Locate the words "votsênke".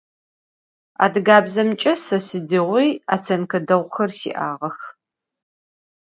3.09-3.59